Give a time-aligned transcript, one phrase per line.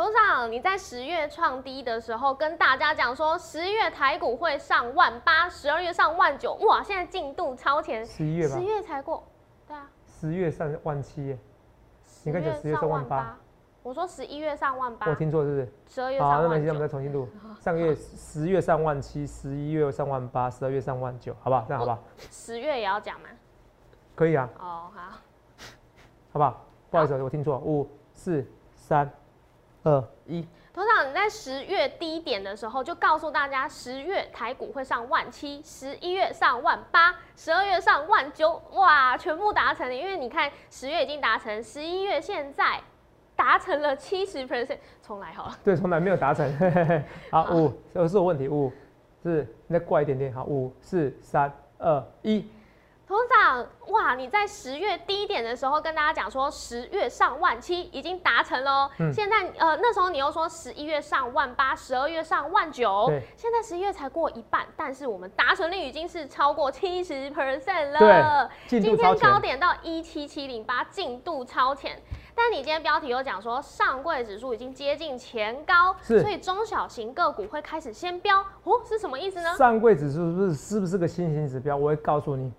[0.00, 9.22] 董事长，你在十月创低的时候跟大家讲说，十月台股会上万八，十二月上万九，哇，现在进度超前，十一月吧十，月才过，
[9.68, 11.38] 对啊，十月上万七耶，
[12.24, 13.36] 你看讲10月上万八，
[13.82, 15.72] 我说十一月上万八我，听错是不是？
[15.86, 17.28] 十二月，上万那没事，我们再，重新录。
[17.60, 21.66] 上个月十月上万七，十一月上万八，十二月上万九，好不好？
[21.68, 21.98] 这样好不好？
[22.30, 23.28] 十月也要讲吗？
[24.14, 25.02] 可以啊，哦，好，
[26.32, 26.64] 好不好？
[26.88, 28.42] 不好意思，我听错，五四
[28.74, 29.06] 三
[29.82, 30.46] 二一。
[30.72, 39.94] 董事长，你在十月低点的时候就告诉大家，十月台股会上万七，十一月上万八，十二月上万九，哇，全部达成了。
[39.94, 42.80] 因为你看十月已经达成，十一月现在
[43.34, 45.58] 达成了七十 percent，重来好了。
[45.64, 46.56] 对，从来没有达成。
[46.56, 48.72] 嘿嘿嘿好，五，这是我问题，五，
[49.24, 52.48] 是你再过来一点点，好，五四三二一。
[53.10, 58.90] 董事长，哇，你在十月低点的时候跟大家讲说，十月上万七已经达成了哦。
[59.00, 68.48] 嗯现在呃那时候你又说十一月上万八，十二月上万九对，现在十一月才过一半，但是我们达成率已经是超过七十 percent 了。
[68.68, 69.16] 今度超前。
[69.16, 72.00] 天高点到一七七零八，进度超前。
[72.32, 79.56] 但你今天标题有讲说，上柜指数已经接近前高，是所以中小型个股会开始先标哦，是什么意思呢？
[79.56, 81.76] 上柜指数是不是是不是个新型指标？
[81.76, 82.52] 我会告诉你。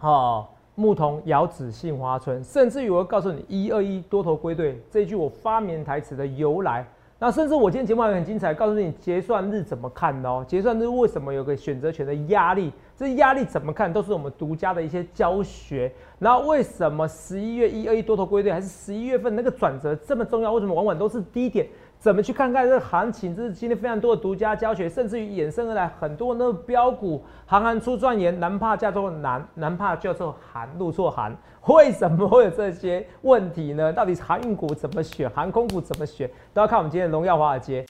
[0.00, 6.86] 哦，牧童遥指杏花村，甚至于我会告诉你一二一多头归队这一句我发明台词的由来。
[7.22, 10.42] 那甚至我今天节目还很精彩，告诉你结算日怎么看哦。
[10.48, 12.72] 结算日为什么有个选择权的压力？
[12.96, 15.92] 这压力怎么看都是我们独家的一些教学。
[16.18, 20.50] 然后为什么十一月一二一多头归队，还是十一月份那个转折这么重要？
[20.54, 21.66] 为什么往往都是低点？
[22.00, 23.36] 怎么去看看这个行情？
[23.36, 31.36] 这是今天非常多的独家教学，甚至于衍生而来很多那个标股，行行出状元，难怕叫做难，难怕叫做寒，入错行。
[31.66, 33.92] 为什么会有这些问题呢？
[33.92, 37.84] 到底航运股怎么选，航空股怎么选，都要看我们今天的荣耀华尔街。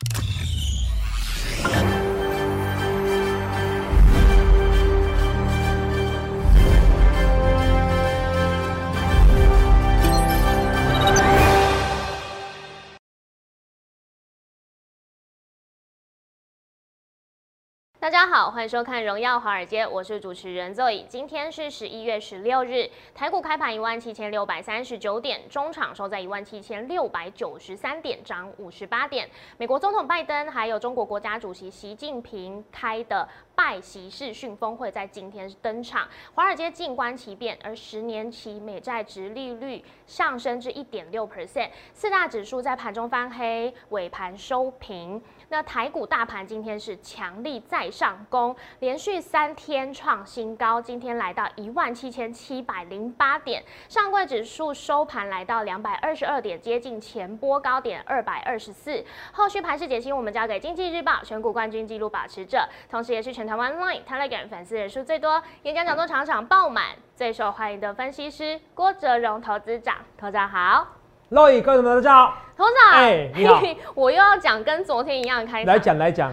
[18.01, 21.07] 大家好，欢迎收看《荣耀华尔街》，我是主持人 Zoe。
[21.07, 29.29] 今天是十一月十六日，台股开盘一万七千六百三十九点，中场收在一万七千六百九十三点，涨五十八点。
[29.59, 45.23] 美国总统拜登还有中国国家主席习近平开的拜习式讯峰会在今天登场，华尔街静观其变，而十年期美债值利率上升至一点六 percent，四大指数在盘中翻黑，尾盘收平。
[45.53, 59.05] 那台股大盘今天是强力再上攻，连续三天创新高，今天来到一万七千七百零八点，上柜指数收盘来到两百二十二点，接近前波高点二百二十四。
[59.33, 71.00] 后续盘势解析，我们交给经济日报选股冠军纪录保持者，同时也是全台湾 Line、Telegram 粉丝人数最多、演讲讲座场场爆满、最受欢迎的分析师郭哲荣投资长，投资长好。
[71.31, 73.63] 肉宇，各位朋友大家好，董事长，哎你好。
[73.95, 76.33] 我又要讲跟昨天一样的开场，来讲来讲，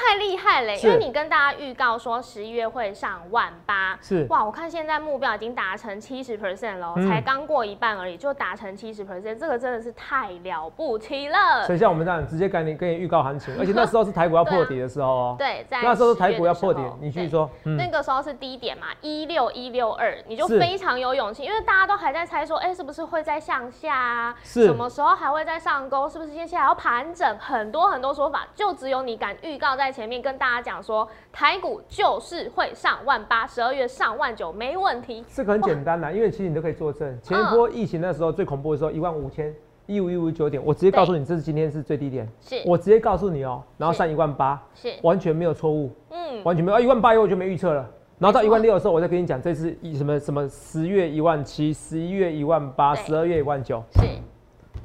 [0.00, 11.74] 太厉害了，是因为你跟大家预告说十一月会上万八，是哇，我看现在目标已经达成七十 percent 了，嗯才刚过一半而已，就达成七十 percent，这个真的是太了不起了所。
[11.74, 24.34] 以像我们这样直接跟你跟你预告行情， 而且那时候是台股要破底的时候哦， 对，在那时候10台股要破底你继续说，嗯那个时候是低点嘛，一六一六二，你就非常有勇气，因为大家都还在猜说，哎、是不是会再向下啊？
[24.42, 26.08] 是什么时候还会再上攻？
[26.08, 27.38] 是不是接下来要盘整？
[27.38, 35.24] 很多很多说法，就只有你敢预告在前面跟大家讲说，台股就是会上万八，十二月上万九，没问题。
[35.32, 37.18] 这个很简单啦，因为其实你都可以作证。
[37.22, 39.54] 前一波疫情那时候最恐怖的时候，一万五千
[39.86, 42.62] 一五一五九点，我直接告诉你，这是今天是最低点，是。
[42.64, 46.76] 我直接告诉你哦、然后上一万八，是，完全没有错误，嗯，完全没有。
[46.76, 47.88] 啊，一万八以后我就没预测了。
[48.18, 54.06] 然后到一万六的时候，我再跟你讲，这次一什么什么十月一万七，十一月一万八，十二月一万九，是，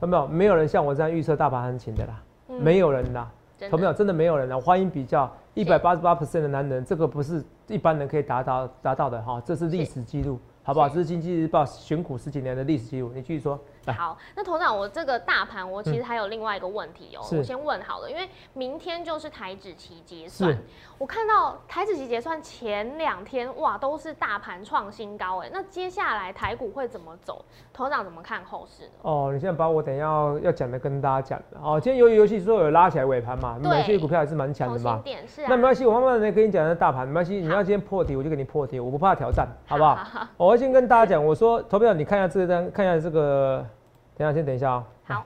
[0.02, 0.28] 有没有？
[0.28, 2.64] 没有人像我这样预测大盘行情的啦，嗯。
[2.64, 3.30] 没有人啦。
[3.58, 3.94] 真有没有？
[3.94, 4.60] 真的没有人了！
[4.60, 10.90] 欢迎比较，一百八十八 percent 的男人，这个不是一般人可以达到达到的哈，这是历史记录，好不好？
[10.90, 13.60] 是这是经济日报选股十几年的历史记录，你继续说。
[13.86, 20.56] 来，好，那头长，我这个大盘，我其实还有另外一个问题哦、是我先问好了，因为明天就是台指期结算，
[20.98, 27.44] 我看到台指期结算前两天，哇，都是大盘创新高哎，那接下来台股会怎么走？
[27.74, 28.90] 头长怎么看后市呢？
[29.02, 31.80] 哦，你现在把我等一下要要讲的跟大家讲的哦。
[31.80, 35.02] 今天由于游戏说有拉起来尾盘嘛，对有些股票还是蛮强的嘛。
[35.04, 37.36] 点是啊，那没关系，我慢慢的跟你讲那大盘，没关系。
[37.36, 39.96] 你要今天破题，我就给你破题，我不怕挑战，好不好？
[39.96, 43.66] 好好我会先跟大家讲，我说投票，你看一下这张，看一下这个，
[44.16, 45.26] 等一下先等一下啊、好，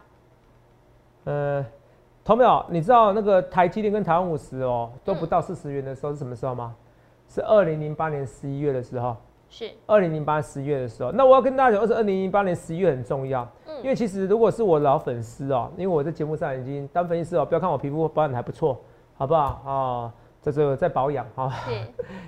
[1.26, 1.66] 呃，
[2.24, 2.66] 同没有？
[2.70, 6.76] 你知道那个台积电跟台湾五十哦都不到四十元的时候是什么时候吗？
[7.28, 9.16] 是二零零八年十一月的时候。
[9.52, 18.80] 是二零零八十一月的时候，那我要跟大家讲，二是二零零八年十一月很重要，嗯，因为其实如果是我老粉丝哦，因为我在节目上已经当分析师哦，不要看我皮肤保养的还不错，
[19.18, 20.14] 好不好啊？
[20.40, 21.52] 这是在保养哈，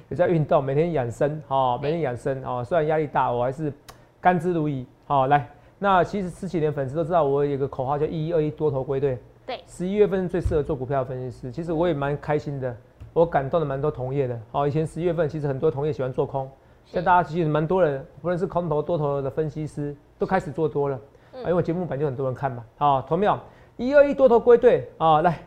[0.10, 2.64] 也 在运动，每天养生哈，每天养生哦。
[2.64, 3.72] 虽然压力大，我还是
[4.20, 4.84] 甘之如饴。
[5.06, 5.48] 好，来，
[5.84, 9.18] 那其实十几年粉丝都知道，我有个口号叫一一二一多头归队。
[9.48, 11.52] 对，十一月份最适合做股票分析师。
[11.52, 12.78] 其实我也蛮开心的，
[13.14, 14.40] 我感动了蛮多同业的。
[14.52, 16.48] 好，以前十一月份其实很多同业喜欢做空。
[16.86, 21.00] 现在大家其实蛮多人，不论是空头多头的分析师，都开始做多了。
[21.34, 22.64] 因为我节目版就很多人看嘛。
[22.78, 23.40] 好，同秒
[23.76, 25.40] 一二一多头归队啊，来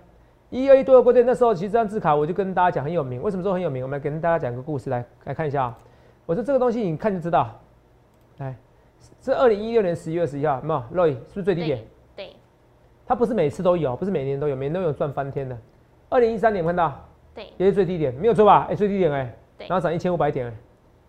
[0.50, 1.22] 一二一多头归队。
[1.22, 3.84] 那时候其实这张字卡我就跟大家讲很有名，为什么说很有名？
[3.84, 5.78] 我们来跟大家讲个故事，来来看一下啊。
[6.26, 7.48] 我说这个东西你看就知道。
[8.38, 8.56] 来，
[9.20, 11.84] 是二零一六年十一月十一号，有没有？Roy 是不是最低点？
[12.16, 12.30] 对。
[13.06, 15.56] 它不是每次都有，不是每年都有，每年都有赚翻天的。
[16.08, 16.92] 二零一三年看到？
[17.34, 17.48] 对。
[17.56, 18.66] 也是最低点，没有错吧？
[18.70, 19.36] 哎，最低点哎。
[19.58, 19.66] 对。
[19.68, 20.54] 然后涨一千五百点哎。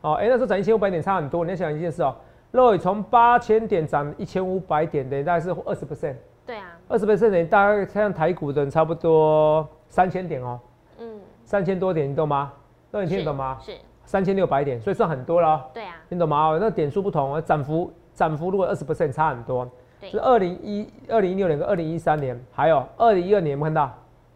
[0.01, 1.43] 哦，哎，那时候涨一千五百点差很多。
[1.43, 2.15] 你要想一件事哦
[2.51, 6.15] ，，Roy 从八千点涨一千五百点，等于大概是二十 percent。
[6.45, 10.59] 对啊，二十 percent 等于大概像台股的差不多三千点哦。
[10.99, 12.53] 嗯，三千多点，你懂吗？
[12.91, 13.57] 那你听得懂吗？
[13.61, 13.71] 是。
[14.05, 15.65] 三千六百点，所以算很多了。
[15.73, 15.95] 对啊。
[16.09, 16.57] 听懂吗？
[16.59, 19.69] 那点数不同，涨幅涨幅如果二十 percent 差很多。
[19.99, 20.09] 对。
[20.09, 23.91] 是二零一二零一六年跟二零一三年，还有二零一二年，有看到？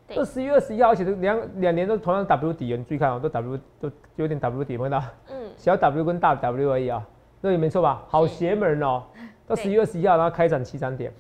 [0.08, 5.04] 这十一月二十一号，而且两两年都同样 W 底，你注意看哦，都 W 都有点 W 底，有看到？
[5.30, 5.36] 嗯。
[5.56, 7.06] 小 W 跟大 W 而已啊，
[7.42, 8.02] 那也没错吧？
[8.08, 9.04] 好邪门哦！
[9.46, 11.12] 到十一月十一号，然后开涨七涨点。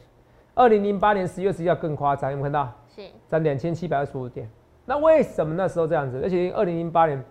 [0.55, 2.71] 二零零八年十月十一号更夸张，有没有看到？
[2.87, 4.49] 是涨两千七百二十五点。
[4.85, 6.19] 那为什么那时候这样子？
[6.23, 7.23] 而且二零零八年，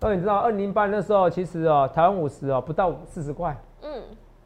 [0.00, 4.02] 那你知道二零零八年那时候其实哦，台湾五十哦不到四十块，嗯，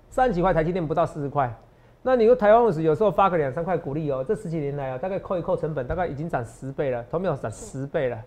[0.08, 1.54] 三十几块台积电不到四十块。
[2.02, 8.18] 那你说台湾五十有时候发个两三块股利哦，这十几年来啊，大概扣一扣成本，大概已经涨十倍了，同没有涨十倍了。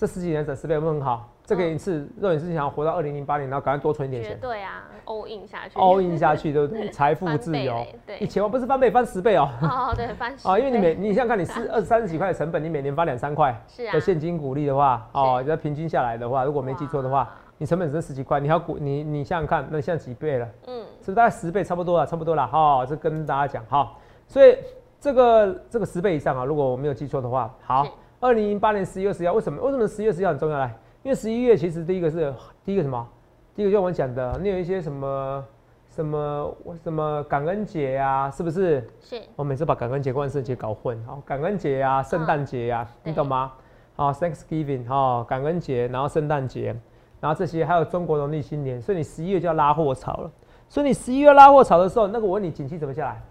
[0.00, 1.28] 这十几年涨十倍有没有很好？
[1.44, 6.88] 这个一次，如果你是想要活到二零零八年，然后赶快多存一点钱，对啊，all in 下去，all in 下去，对不对？
[6.88, 9.46] 财富自由，对，一千万不是翻倍，翻十倍哦。
[9.60, 10.48] 哦，对，翻十。
[10.48, 13.54] 啊，因为你每你想想看，你是二三十几块的成本，你每年发两三块
[13.92, 20.48] 的现金股利的话，哦，要平均下来的话，如果没记错的话，你成本只是十几块，你要股你你想想看，那现在几倍了？
[20.66, 22.06] 嗯，是不是大概十倍差不多了？
[22.06, 23.98] 差不多了，好，这跟大家讲好。
[24.26, 24.56] 所以
[24.98, 27.84] 这个这个十倍以上啊，如果我没有记错的话，好。
[28.20, 29.62] 二零零八年十一月十一号，为什么？
[29.62, 30.58] 为什么十一月十一号很重要？
[30.58, 30.66] 来，
[31.02, 32.32] 因为十一月其实第一个是
[32.62, 33.08] 第一个什么？
[33.56, 35.44] 第一个就我们讲的，你有一些什么
[35.88, 38.86] 什么什么感恩节呀，是不是？
[39.00, 39.22] 是。
[39.36, 43.52] 我每次把感恩节、万圣节搞混，好，感恩节呀、圣诞节呀，你懂吗？
[43.96, 46.76] 好，Thanksgiving，哈，感恩节，然后圣诞节，
[47.20, 50.30] 然后这些还有中国农历新年，所以你十一月就要拉货潮了。
[50.68, 53.22] 所以你十一月拉货潮的时候，那个我问你，景气怎么下来？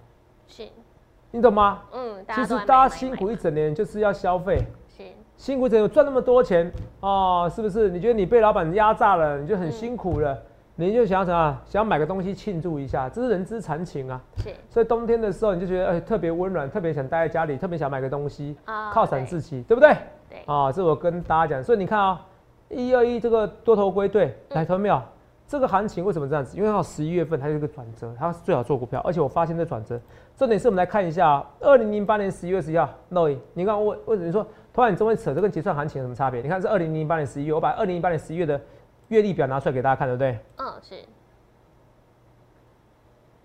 [0.48, 0.68] 是。
[1.30, 1.84] 你懂吗？
[1.94, 2.26] 嗯。
[2.34, 4.66] 其实大家辛苦一整年就是要消费。
[5.40, 6.70] 辛苦怎有赚那么多钱
[7.00, 7.90] 哦，是不是？
[7.90, 10.38] 你觉得你被老板压榨了，你就很辛苦了，
[10.76, 11.58] 你就想什么？
[11.66, 14.22] 想买个东西庆祝一下，这是人之常情啊。
[14.36, 14.50] 是。
[14.70, 19.96] 所以冬天的时候，你就觉得哎特别温暖，特别想待在家里，特别想买个东西啊犒赏自己，对不对？
[20.30, 20.40] 对。
[20.46, 22.22] 啊，这我跟大家讲，所以你看啊，
[22.68, 25.02] 一二一这个多头归队，来投没有？
[25.50, 26.56] 这个行情为什么这样子？
[26.56, 30.00] 因为到十一月份它有一个转折，它是最好做股票，而且我发现这转折。
[30.38, 34.46] 重点是我们来看一下，二零零八年十一月十一号，No，你看我为什么说？
[34.72, 36.40] 突然你这么扯，这跟结算行情有什么差别？
[36.44, 38.62] 你看是二零零八年十一月，我把二零零八年十一月的
[39.08, 40.38] 月历表拿出来给大家看，对不对？
[40.58, 40.96] 嗯，是。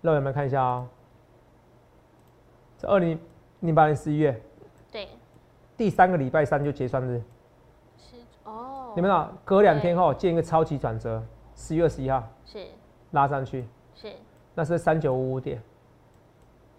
[0.01, 0.87] 那我们看一下啊，
[2.77, 3.19] 这二零
[3.61, 4.39] 零八年十一月，
[4.91, 5.07] 对，
[5.75, 7.19] 第三个礼拜三就结算日。
[7.97, 8.93] 是哦。
[8.95, 11.23] 你们看，隔两天后见一个超级转折，
[11.55, 12.65] 十一月十一号是。
[13.11, 14.11] 拉上去，是，
[14.53, 15.61] 那是三九五五点，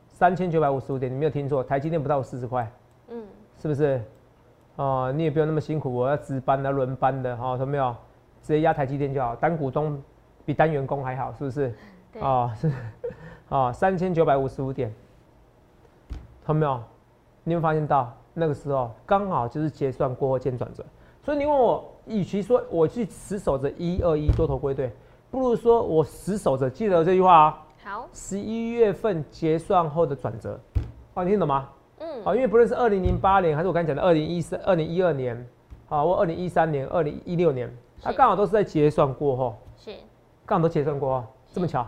[0.08, 2.70] 三千九百五十五点，你没有听错，台积电不到四十块，
[3.08, 3.24] 嗯，
[3.58, 4.02] 是不是？
[4.76, 7.96] 哦，你也不用那么辛苦，我要值班的、轮班的，哈，有没有？
[8.42, 10.02] 直接压台积电就好，单股东
[10.44, 11.74] 比单员工还好，是不是？
[12.20, 12.70] 哦，是，
[13.48, 14.92] 哦，三千九百五十五点，
[16.48, 16.82] 有没有？
[17.44, 20.84] 你有发现到那个时候刚好就是结算过后见转折，
[21.22, 24.92] 所以你问我，与其说我去死守着一二一多头归队，
[25.30, 27.62] 不如说我死守着，记得这句话啊。
[27.84, 28.08] 好。
[28.12, 30.58] 十一月份结算后的转折，
[31.14, 31.68] 哦，你听懂吗？
[31.98, 32.24] 嗯。
[32.24, 35.46] 啊，因为不论是二零零八年，还是我刚才讲的二零一三、二零一二年，
[35.86, 37.72] 好，或二零一三年、二零一六年，
[38.02, 39.90] 它刚好都是在结算过后，是，
[40.44, 41.86] 刚好都结算过后，这么巧，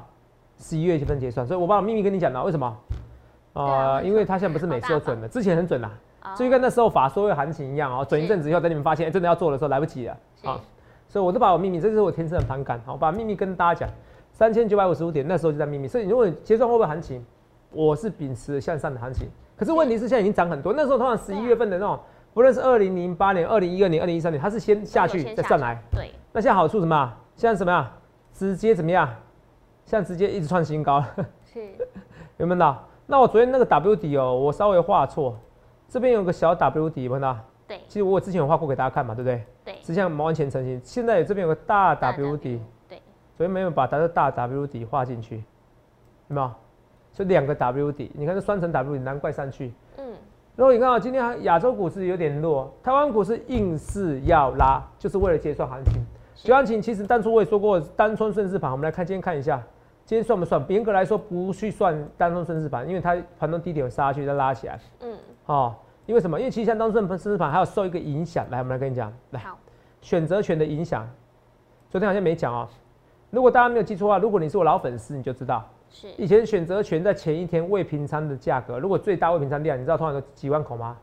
[0.59, 2.77] 十一月份结算，所以我把我秘密跟你讲了，为什么？
[3.55, 5.91] 啊，因为它现在不是每次都准的，之前很准的，
[6.37, 10.61] 就跟那时候法说会行情一样哦，准一阵子以后，等你们发现真的要做的时候来不及了啊，
[11.09, 13.91] 所以我都把我秘密，这是我天生的反感，好，把秘密跟大家讲，
[14.33, 17.25] 三千九百五十五点那时候就在秘密，所以如果结算会不会行情？
[17.71, 19.29] 我是秉持向上的行情。
[19.55, 21.99] 可是问题是现在已经涨很多，那时候通常十一月份的那种，
[22.33, 25.79] 不论是二零零八年、二零一二年、二零一三年，它是先下去再上来。
[25.91, 26.11] 对。
[26.33, 27.13] 那现在好处什么？
[27.35, 27.93] 现在什么呀？
[28.33, 29.09] 直接怎么样？
[29.85, 31.05] 现在直接一直创新高。
[31.45, 31.61] 是。
[32.39, 32.83] 有没有到？
[33.07, 35.37] 那我昨天那个 W 底哦，我稍微画错，
[35.89, 37.37] 这边有个小 W 底，有没有到？
[37.67, 37.81] 对。
[37.89, 39.43] 其实我之前有画过给大家看嘛，对不对？
[39.65, 39.75] 对。
[39.81, 40.81] 实际上完全成型。
[40.85, 42.61] 现在这边有个大 W 底。
[42.89, 43.01] 对。
[43.37, 45.37] 所以没有把它的大 W 底画进去，
[46.29, 46.51] 有没有？
[47.13, 49.73] 所以两个 W 底，你看这双层 W 底，难怪上去。
[49.97, 50.05] 嗯。
[50.57, 55.95] 然后你看啊，今天亚洲股市有点弱，台湾股市硬是要拉，就是为了结算行情。
[56.35, 59.63] 结算行情其实当初我也说过，单冲顺势盘，我们来看今天看一下。
[60.09, 60.65] 今天算不算？
[60.71, 64.81] 严格来说，不去算当中顺势盘，因为它盘中低点有杀去再拉起来。
[65.01, 65.15] 嗯。
[65.45, 65.75] 哦，
[66.07, 66.39] 因为什么？
[66.41, 68.49] 因为其实像当中顺势盘还要受一个影响。
[68.49, 69.13] 来，我们来跟你讲。
[69.33, 69.43] 来，
[70.01, 71.07] 选择权的影响。
[71.91, 72.67] 昨天好像没讲哦。
[73.29, 75.63] 如果大家没有记错的话，如果你是我老粉丝，你就知道。
[75.91, 76.09] 是。
[76.17, 80.97] 以前选择权在前一天未平仓的价格，如果最大未平仓量，你知道通常有几万口吗？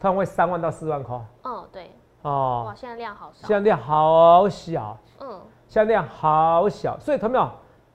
[0.00, 1.22] 通常会三万到四万口。
[1.42, 1.88] 哦，对。
[2.22, 2.64] 哦。
[2.66, 3.46] 哇，现在量好少。
[3.46, 4.98] 现在量好小。
[5.20, 5.40] 嗯。
[5.68, 7.48] 现在量好小，所以同没有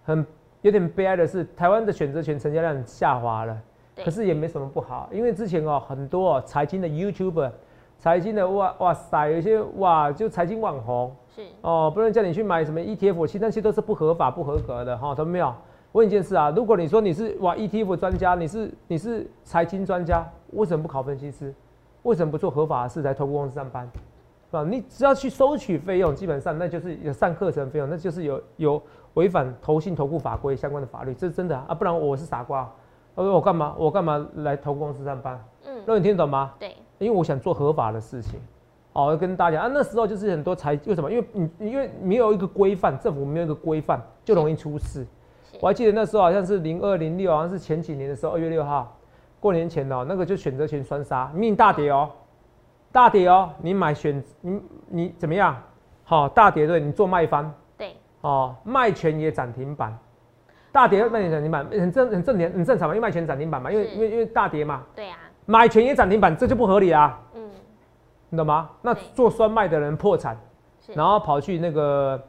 [0.06, 0.26] 很。
[0.66, 3.56] 有点悲哀的是，台湾的选择权成交量下滑了，
[4.04, 7.52] 可是也没什么不好，因为之前哦很多财经的 YouTuber，
[8.00, 15.54] 财经的哇哇塞，有些哇就财经网红是哦，不能叫你去买什么 ETF，其实那些都是不合法不合格的哈，懂没有？
[15.92, 21.54] 问一件事啊，如果你说你是哇 ETF 专家，你是你是财经专家，为什么不考分析师？
[22.02, 23.88] 为什么不做合法的事来投顾公司上班？
[24.50, 24.66] 是吧？
[24.68, 28.82] 你只要去收取费用，基本上那就是有上课程费用，那就是有有。
[29.16, 31.74] 违反投信投顾法规相关的法律，这是真的啊！
[31.74, 32.70] 不然我是傻瓜，
[33.16, 33.76] 我说我干嘛？
[33.78, 35.44] 我干嘛来投公司上班？
[35.66, 36.54] 嗯，那你听得懂吗？
[36.60, 38.40] 对，因为我想做合法的事情。
[38.94, 41.12] 哦，要跟大家讲啊，那时候就是很多财为什么？
[41.12, 45.06] 因为你因为没有一个规范，政府没有一个规范，就容易出事。
[45.62, 48.98] 我还记得那时候好像是零二零六，好像是前几年的时候，二月六号
[49.40, 52.10] 过年前哦，那个就选择权双杀，命大跌哦，
[52.92, 55.56] 大跌哦，你买选你你怎么样？
[56.04, 57.54] 好，大跌对，你做卖方。
[58.26, 59.96] 哦，卖权也涨停板，
[60.72, 64.84] 大跌卖权涨停板很正很正点很正常嘛，因为卖权涨停板嘛，因为因为因为大跌嘛。
[64.96, 65.18] 对啊。
[65.46, 67.22] 买权也涨停板，这就不合理啊。
[67.36, 67.50] 嗯。
[68.30, 68.72] 你懂吗？
[68.82, 70.36] 那做酸卖的人破产，
[70.96, 72.20] 然后跑去那个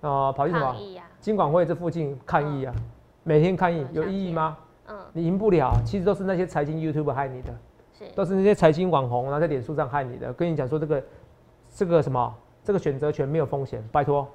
[0.00, 0.74] 呃跑去什么？
[1.20, 2.74] 金管会这附近抗议啊，
[3.22, 4.56] 每天抗议有意义吗？
[4.88, 4.96] 嗯。
[5.12, 7.54] 你赢不了，其实都是那些财经 YouTube 害你的，
[7.92, 10.32] 是都是那些财经网红然后在脸书上害你的。
[10.32, 11.04] 跟你讲说这个
[11.74, 14.26] 这个什么这个选择权没有风险，拜托。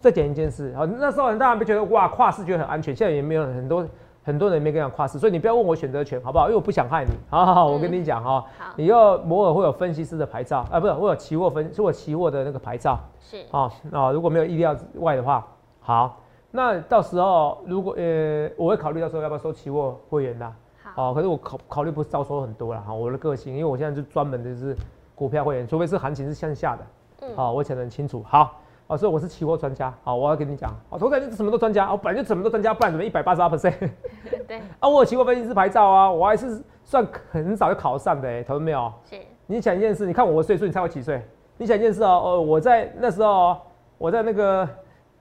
[0.00, 3.86] 再讲一件事，好，那时候很多人不觉得哇跨市觉得很安全，现在也没有很多
[4.24, 6.46] 很多人没跟你讲跨市，所以你不要问我选择权好不好？
[6.46, 7.10] 因为我不想害你。
[7.28, 8.44] 好好好，我跟你讲哈，
[8.76, 12.98] 你要摩尔会有分析师的牌照啊，不是我有期货分，是我期货的那个牌照。
[13.20, 13.38] 是。
[13.50, 15.46] 啊啊，如果没有意料之外的话，
[15.80, 16.20] 好，
[16.50, 20.52] 那到时候如果呃，我会考虑到时候要不要收期货会员的，
[20.94, 24.76] 好，可是我考考虑不是招收很多了哈，我的个性，因为我现在就专门的是
[25.14, 26.82] 股票会员，除非是行情是向下的，
[27.22, 28.58] 嗯，好，我讲得很清楚，好。
[28.92, 29.92] 哦，所以我是期货专家。
[30.04, 33.90] 好，我要跟你讲，哦，投资人什么都专家，我本来就什么都专家，不然怎么一百八十二 percent？
[34.46, 34.58] 对。
[34.80, 38.92] 啊，我有期货分析师牌照啊，我还是算很早就考上的，哎，投没有？
[39.08, 39.16] 是。
[39.46, 41.26] 你想一件事，你看我岁数，你猜我几岁？
[41.56, 43.56] 你想一件事哦，哦，我在那时候，
[43.96, 44.68] 我在那个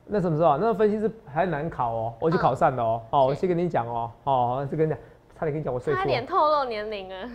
[0.06, 0.58] 那什么时候？
[0.58, 3.01] 那个分析师还难考哦，我就考上了哦。
[3.12, 5.00] 哦，我先跟你讲哦，哦，就跟你讲，
[5.40, 6.00] 差点跟你讲我岁数。
[6.00, 7.30] 差点透露年龄啊。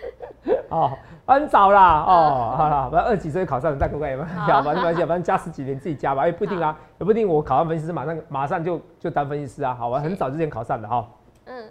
[0.70, 0.90] 哦，
[1.26, 11.06] 很早啦，哦，好了，反正二几岁考上，再不管有没有加，反正反正反正加十几年自己加吧，也不一定啊，也不一定我考上分析师马上马上就就当分析师啊，好我，很早之前考上的哈，
[11.44, 11.64] 嗯，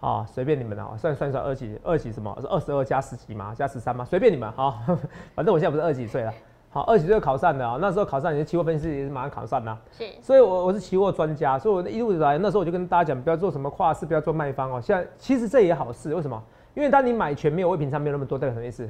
[0.00, 2.36] 好，随便你们啊，算算算二级二级什么？
[2.40, 3.54] 是二十二加十几吗？
[3.54, 4.04] 加十三吗？
[4.04, 4.78] 随便你们，好，
[5.34, 6.32] 反正我现在不是二几岁了，
[6.70, 16.42] 好，二级岁考上的啊，那时候考上，你的期货分析师也是马上考上的，是，所以我我是期货专家，所以我一路以来那时候我就跟大家讲，不要做什么跨市，不要做卖方哦，现在其实这也好事，为什么？
[16.74, 18.88] 因为当你买权没有未平仓没有那么多，代表什么意思？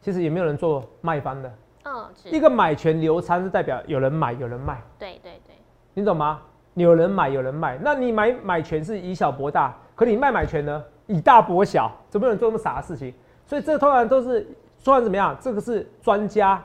[0.00, 1.52] 其实也没有人做卖方的。
[1.84, 4.80] 嗯，一个买权流仓是代表有人买有人卖。
[4.98, 5.54] 对对对，
[5.94, 6.42] 你懂吗？
[6.74, 13.12] 有人买有人卖，那你买买权是以小博大，可你卖买权呢，以大博小，怎么有人做那么傻的事情？
[13.44, 14.46] 所以这通常都是
[14.78, 15.36] 说怎么样？
[15.40, 16.62] 这个是专家、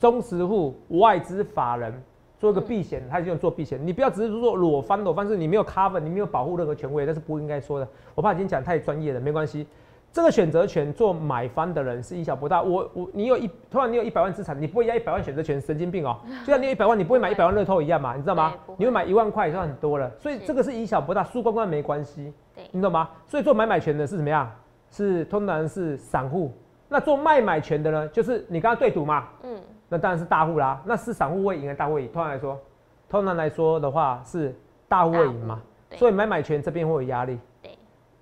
[0.00, 2.02] 中实户、外资法人。
[2.38, 3.78] 做一个避险，他就做避险。
[3.84, 7.88] 你不要只是说裸翻裸翻，是你没有 cover，你没有保护任何权威，那是不应该说的。
[8.14, 9.66] 我怕今天讲太专业了，没关系。
[10.10, 12.62] 这个选择权做买方的人是以小博大。
[12.62, 16.16] 我我你有一突然你有一百万资产，你不会压一百万选择权，神经病哦！
[16.46, 18.14] 就像你有一百万，你不会买一百万乐透一样嘛？
[18.14, 18.54] 你知道吗？
[18.78, 20.10] 你会买一万块，算很多了。
[20.18, 22.32] 所以这个是以小博大，输光光没关系。
[22.70, 23.10] 你懂吗？
[23.26, 24.50] 所以做买买权的是怎么样？
[24.90, 26.52] 是通常是散户。
[26.88, 28.08] 那做卖买权的呢？
[28.08, 29.28] 就是你刚刚对赌嘛？
[29.42, 29.60] 嗯。
[29.88, 32.06] 那当然是大户啦，那是散户会赢还是大户赢？
[32.12, 32.60] 通常来说，
[33.08, 34.54] 通常来说的话是
[34.88, 35.60] 大户会赢嘛。
[35.96, 37.72] 所以买买权这边会有压力，对，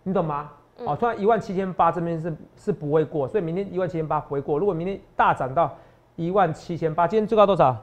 [0.04, 0.50] 你懂吗？
[0.78, 4.58] 嗯哦，突然一万七千八这边是是不会过，所以明天一万七千八不会过。
[4.58, 5.74] 如果明天大涨到
[6.14, 7.76] 一万七千八，今天最高多少？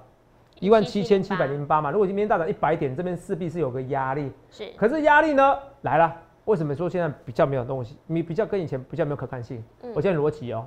[0.60, 1.92] 一万七千七百零八嘛。
[1.92, 4.32] 如果今天大涨一百点，这边势必是有个压力。
[4.50, 7.98] 是可是压力呢来了，为什么说现在比较没有东西？
[8.06, 9.62] 你比较跟以前比较没有可看性？
[9.82, 10.66] 嗯我现在逻辑哦，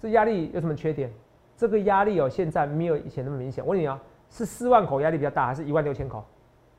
[0.00, 1.12] 这压力有什么缺点？
[1.56, 3.64] 这个压力哦，现在没有以前那么明显。
[3.64, 3.98] 我问你啊，
[4.28, 6.22] 是四万口压力比较大，还是一万六千口？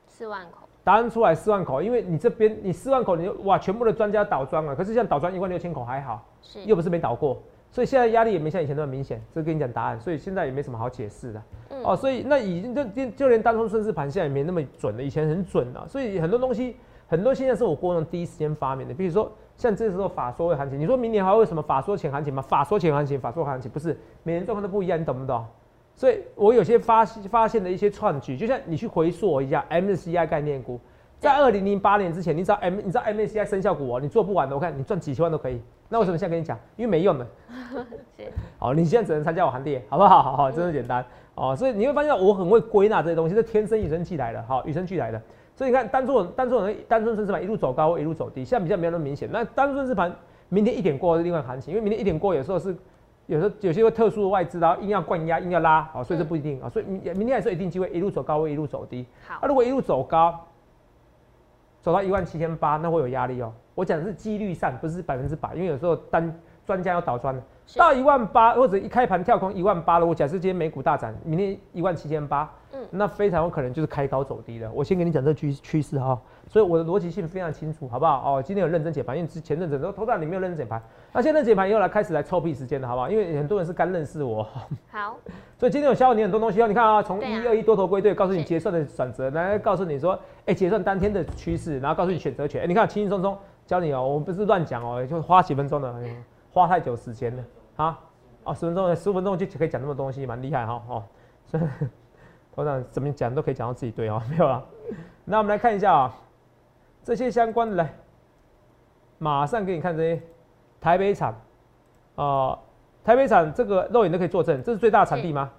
[0.06, 4.74] 四万口，答案出来四万口，因为你这边你四万口，你就哇全部的专家倒庄了。
[4.74, 9.22] 可是像倒庄一万六千口还好，是又不是没倒过，所以现在压力也没像以前那么明显。
[9.34, 11.42] 这跟你讲答案，所以现在也没什么好解释的。
[11.70, 15.86] 嗯哦，所以那已经就就就连单冲顺势盘现在也没那么准了，以前很准了。
[15.86, 22.40] 所以很多东西，很多现在是我郭荣第一时间发明的，比如说像这时候法说会行情，你说明年还会有什么法说前行情吗？
[22.40, 25.44] 法说前行情，法说行情不是每年状况都不一样，你懂不懂？
[25.94, 30.78] 所以我有些发发现的一些创举，就像你去回溯一下 MSCI 概念股，
[31.18, 35.60] 在二零零八年之前，你知道 M 你知道 MSCI 生效股哦，你做不完的，我看你赚几千万都可以。
[35.88, 36.56] 那为什么现在跟你讲？
[36.76, 37.26] 因为没用的。
[38.60, 40.22] 好，你现在只能参加我行列，好不好？
[40.22, 41.56] 好好，真的简单哦。
[41.56, 45.20] 所以你会发现我很会归纳这些东西，是天生与生俱来的，好，与生俱来的。
[45.58, 49.28] 所以你看单纯单做人单纯顺势盘一路走高，一路走低，现在比较没有那么明显。
[49.32, 50.14] 那单顺势盘
[50.48, 52.76] 明天一点过是另外行情，因为明天一点过有时候是
[53.26, 56.68] 有时候有些会特殊的外资，然后硬要灌压，硬要拉，好，所以这不一定啊。
[56.68, 59.04] 所以明明天还是有一定机会一路走高，会一路走低。
[59.26, 60.46] 好啊，，如果一路走高，
[61.82, 63.52] 走到一万七千八，那会有压力哦。
[63.74, 67.46] 我讲的是几率上，不是百分之百，因为有时候单专家要倒专的，是
[67.76, 70.06] 到一万八或者一开盘跳空一万八了。
[70.06, 74.70] 我假设今天美股大涨，明天一万七千八，嗯那非常有可能就是开高走低了。
[74.72, 78.36] 我先跟你讲这趋趋势哈，所以我的逻辑性非常清楚，好不好？
[78.36, 80.80] 哦，今天有认真解盘，因为之前认真都头档你没有认真解盘，
[81.12, 83.10] 那现在解盘以后来开始来臭屁时间了，好不好？
[83.10, 84.42] 因为很多人是刚认识我，
[84.90, 85.16] 好，
[85.58, 86.66] 所以今天有教你很多东西哦。
[86.66, 92.62] 你看啊，从一二一多头归队，告诉你是结算的转折，来告诉你说，哎、结算当天的趋势，然后告诉你选择权。
[92.62, 96.16] 哎、你看轻轻松松教你哦，我们不是乱讲哦，就花几分钟的，哎
[96.50, 97.42] 花太久时间了
[97.78, 97.98] 啊。
[98.44, 101.04] 哦，十分钟、十五分钟就可以讲那么多东西，蛮厉害哈哦。
[101.44, 101.62] 所以
[102.54, 104.64] 头长怎么讲都可以讲到自己对哦，没有了。
[105.24, 106.14] 那我们来看一下啊，
[107.02, 107.94] 这些相关的来，
[109.18, 110.22] 马上给你看这些
[110.80, 111.34] 台北厂
[112.16, 112.58] 啊、
[113.04, 115.50] 台北厂这个肉眼都可以作证，这是最大产地吗？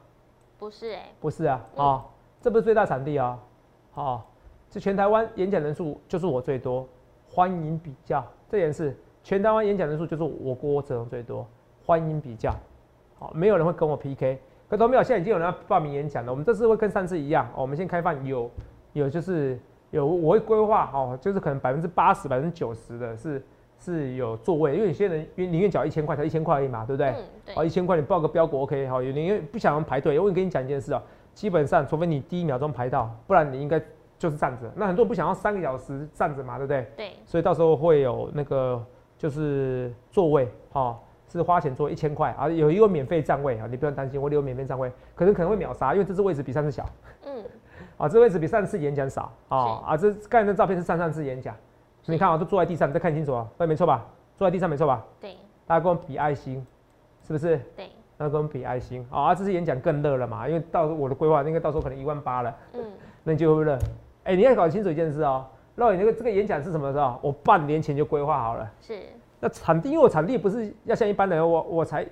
[0.57, 2.03] 不是哎，不是啊，嗯哦，
[2.41, 3.39] 这不是最大产地啊、
[3.93, 4.21] 哦，
[4.69, 6.87] 这全台湾演讲人数就是我最多，
[7.29, 11.47] 欢迎比较，这件事，全台湾演讲人数就是我郭哲荣最多，
[11.89, 12.55] 欢迎比较，
[13.17, 14.37] 好、没有人会跟我 PK，
[14.69, 18.47] 可都没有，现在已经有人要报名演讲了，我们这次会跟上次一样，哦，我们先开放有
[18.93, 23.43] 有就是有我会规划哦，就是可能百分之八十、百分之九十的是
[23.79, 27.07] 是有座位，因为有些人宁愿缴一千块，才一千块而已嘛，对不对？
[27.09, 31.01] 嗯，对哦，，一千块你报个标股 OK，好，有你因为不想要排队，我跟你讲一件事哦，
[31.33, 33.81] 基本上除非你第一秒钟排到，不然你应该
[34.19, 34.71] 就是站着。
[34.75, 36.87] 那很多人不想要三个小时站着嘛，对不对？
[36.95, 38.79] 对，所以到时候会有那个
[39.17, 40.95] 就是座位，哦，
[41.29, 46.85] 是花钱做一千块啊，有一个免费站位啊，你不用担心，我留免费站位，可能可能会秒杀，因为这次位置比上次小
[47.25, 47.43] 嗯，
[47.97, 51.55] 啊，这位置比上次演讲少啊啊，这刚才那照片是上上次演讲，
[52.05, 54.05] 你看啊，都坐在地上，你再看清楚啊，对，没错吧？
[54.37, 55.05] 坐在地上没错吧？
[55.19, 55.35] 对
[55.67, 56.65] 大家跟我比爱心，
[57.27, 57.59] 是不是？
[57.75, 62.81] 对，那跟我们比爱心好啊，这次演讲更热了嘛，因为到我的规划应该到时候可能一万八了，嗯，
[63.23, 63.77] 那你就会热？
[64.23, 67.17] 哎、你要搞清楚一件事哦，肉眼那个这个演讲是什么时候？
[67.21, 68.71] 我半年前就规划好了。
[68.79, 68.99] 是，
[69.39, 72.05] 那场地，因为我场地不是要像一般人，我我才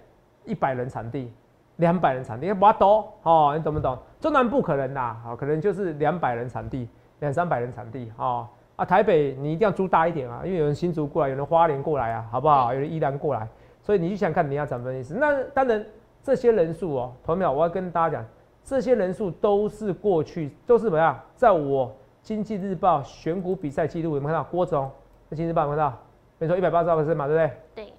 [0.46, 1.32] 一百人场地，
[1.78, 3.98] 两百人场地，不多哦，你懂不懂？
[4.20, 6.88] 中南部可能啦，好，可能就是两百人场地，
[7.20, 12.74] 两三百人场地，哦啊，台北你一定要租大一点啊，因为有人新竹过来，有人花莲过来啊，好不好？
[12.74, 13.48] 有人宜兰过来，
[13.82, 15.14] 所以你去想看你要怎么分析。
[15.16, 15.86] 那当然
[16.24, 18.26] 这些人数哦，同学们，我要跟大家讲，
[18.64, 24.50] 这些人数都是过去都是怎么样，在我经济日报选股比赛记录有没有看到？
[24.50, 24.90] 郭总，
[25.30, 25.98] 在经济日报有没有看到？
[26.40, 27.86] 没错，一百八十二个嘛，对不对？
[27.86, 27.94] 对，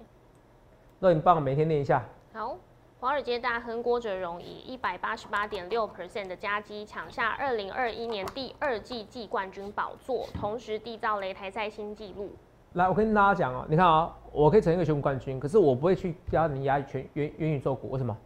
[0.99, 2.03] 那你帮我每天念一下。
[2.33, 2.57] 好。
[3.01, 12.29] 华尔街大亨郭哲荣以一百八十八点六 percent 的加基抢下二零二一年第二季季冠军宝座，同时缔造擂台赛新纪录。
[12.73, 18.17] 来，我跟大家讲哦，你看啊、我可以成一个选股冠军，可是我不会去压你压全元元宇宙股，为什么？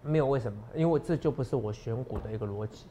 [0.00, 2.86] 没有为什么，因为这就不是我选股的一个逻辑。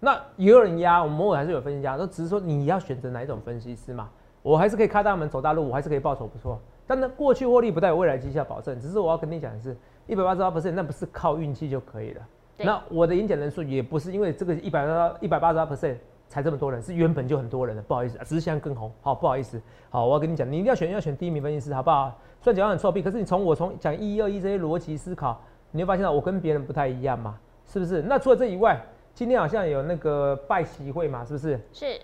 [0.00, 4.10] 那也有人压，我们偶尔还是有分析家，都只是说你要选择哪一种分析师嘛。
[4.42, 6.58] 我还是可以开大门走大路，我还是可以报酬不错。
[6.86, 9.76] 但呢，过去获利不代表未来绩效保证，只是我要跟你讲的是，
[10.06, 12.22] 一百八十八 percent 那不是靠运气就可以了。
[12.58, 15.96] 那我的演讲人数也不是因为这个一百八一百八十八 percent
[16.28, 18.90] 才这么多人，是原本就很多人的，不好意思，只是现在更红。
[19.00, 22.12] 好，不好意思，好，我要跟你讲，你一定要选要选第一名分析师，好不好？
[22.40, 28.02] 虽然讲话很臭屁，可是你从我从讲一二一这些逻辑思考，你会发现到我跟别人不太一样嘛，是不是？
[28.02, 28.80] 那除了这以外，
[29.14, 31.60] 今天好像有那个拜习会嘛，是不是？
[31.72, 32.00] 是，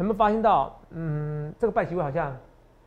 [0.00, 0.74] 有没有发现到？
[0.92, 2.34] 嗯，这个拜习会好像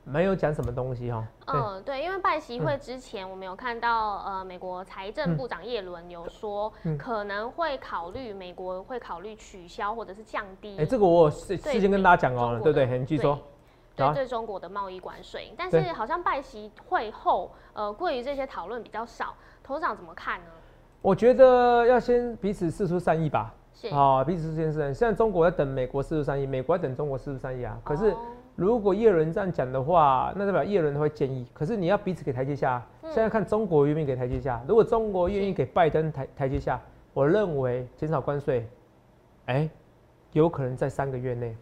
[0.03, 1.23] 没有讲什么东西哈。
[1.45, 10.75] 嗯，对，因为拜习会之前，我们有看到呃，美国财政部长耶伦有说可能会考虑美国会考虑取消或者是降低。
[10.79, 12.97] 哎，这个我事事先跟大家讲哦，对不对？
[12.97, 13.39] 你继续说。
[13.95, 19.35] 对对，中国的贸易关税，但是好像拜习会后，呃，关于这些讨论比较少。
[19.63, 20.47] 头长怎么看呢？
[20.99, 23.53] 我觉得要先彼此示出善意吧。
[23.73, 24.93] 是啊，彼此示出善意。
[24.93, 27.77] 现在中国在等美国四十三亿，美国在等中国四十三亿啊。
[27.83, 28.15] 可是
[28.55, 31.45] 如果叶伦这样讲的话，那代表叶伦会建议。
[31.53, 32.81] 可是你要彼此给台阶下。
[33.05, 34.63] 现在看中国愿不愿意给台阶下。
[34.67, 36.79] 如果中国愿意给拜登台台阶下，
[37.13, 38.67] 我认为减少关税，
[39.45, 39.69] 哎，
[40.31, 41.55] 有可能在三个月内。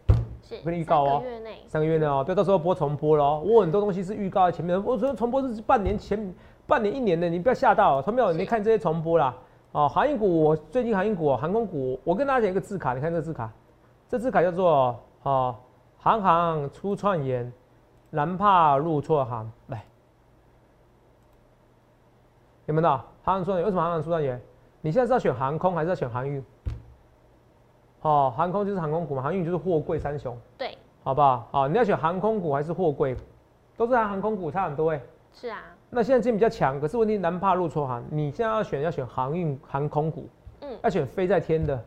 [0.51, 1.23] 我跟你预告哦，
[1.67, 3.39] 三个月内哦，不要，到时候播重播了。
[3.39, 6.33] 我很多东西是预告在前面，我说重播是半年前、
[6.67, 8.01] 半年、一年的，你不要吓到。
[8.01, 8.33] 同没有？
[8.33, 9.33] 你看这些重播啦。
[9.71, 13.49] 哦，航运股，我最近航运股、航空股，我跟大家讲一个字卡，你看这字卡，
[14.09, 15.55] 这字卡叫做哦，
[15.99, 17.51] 行行出状元，
[18.09, 19.49] 难怕入错行。
[19.67, 19.85] 来，
[22.65, 22.89] 有没有？
[23.23, 24.41] 行行出状元，为什么行行出状元？
[24.81, 26.43] 你现在是要选航空还是要选航运？
[28.01, 30.37] 哦，航空就是航空股嘛，航运就是货柜三雄。
[30.57, 31.47] 对，好不好？
[31.49, 33.15] 好，你要选航空股还是货柜？
[33.77, 35.01] 都是航航空股差很多哎。
[35.33, 35.59] 是啊。
[35.93, 38.01] 那现在今天比较强，可是问题难怕入错行。
[38.09, 40.25] 你现在要选要选航运航空股，
[40.61, 41.77] 嗯，要选飞在天的，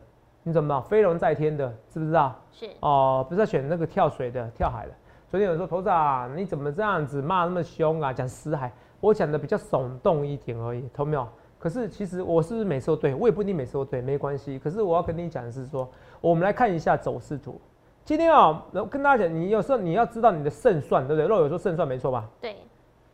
[0.43, 0.83] 你怎么办？
[0.83, 2.39] 飞龙在天的，知不知道？
[2.51, 2.69] 是。
[2.81, 4.91] 哦，不是要选那个跳水的、跳海的。
[5.27, 8.13] 昨天有人说头子啊，你怎么这样子骂那么凶啊？
[8.13, 11.27] 讲死海，我讲的比较耸动一点而已，同没有？
[11.57, 13.15] 可是其实我是不是每次都对？
[13.15, 14.59] 我也不一定每次都对，没关系。
[14.59, 15.89] 可是我要跟你讲的是说。
[16.21, 17.59] 我们来看一下走势图。
[18.03, 21.27] 今天啊，跟大家讲，你有时候你要知道你的胜算，对不对？
[21.27, 22.27] 肉有说胜算没错吧？
[22.39, 22.55] 对。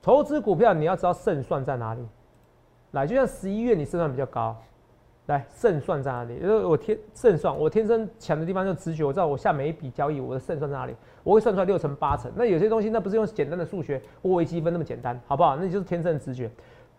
[0.02, 2.02] 投资股票你要知道胜算在哪里。
[2.92, 4.56] 来，就像十一月你胜算比较高，
[5.28, 6.36] 来胜算在哪里？
[6.42, 12.32] 因为我天胜算，我天生强的地方就直觉，我知道我下每一笔交易我的胜算在哪里，我会算出来六成八成。
[12.36, 15.56] 那有些东西那不是用简单的数学或微积分那么简单，好不好？
[15.56, 16.50] 那就是天生的直觉。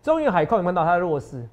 [0.01, 1.47] 中远海控你看到它的弱势，